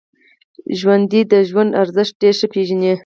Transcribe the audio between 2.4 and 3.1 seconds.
پېژني